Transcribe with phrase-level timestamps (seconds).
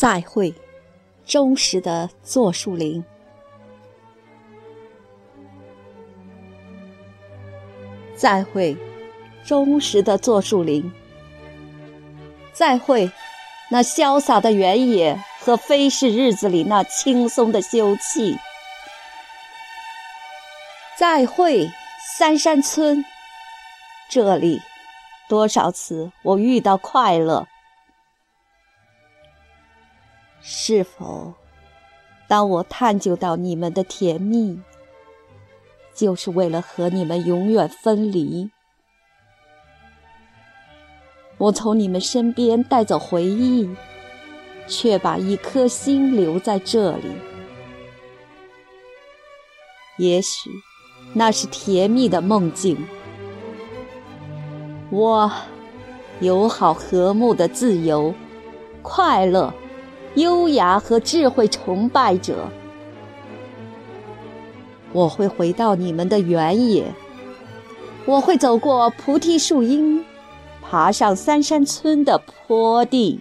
[0.00, 0.54] 再会，
[1.26, 3.04] 忠实的座树林。
[8.16, 8.74] 再会，
[9.44, 10.90] 忠实的座树林。
[12.54, 13.12] 再会，
[13.70, 18.38] 那潇洒的原野和飞逝日子里那轻松的休憩。
[20.96, 21.70] 再会，
[22.16, 23.04] 三山村。
[24.08, 24.62] 这里，
[25.28, 27.46] 多少次我遇到快乐。
[30.42, 31.34] 是否，
[32.26, 34.60] 当我探究到你们的甜蜜，
[35.94, 38.50] 就是为了和你们永远分离？
[41.38, 43.68] 我从你们身边带走回忆，
[44.66, 47.10] 却把一颗心留在这里。
[49.98, 50.50] 也许，
[51.12, 52.76] 那是甜蜜的梦境。
[54.90, 55.30] 我，
[56.20, 58.14] 友好和睦的自由，
[58.82, 59.52] 快乐。
[60.14, 62.48] 优雅和智慧崇拜者，
[64.92, 66.92] 我会回到你们的原野。
[68.06, 70.04] 我会走过菩提树荫，
[70.62, 73.20] 爬上三山村的坡地。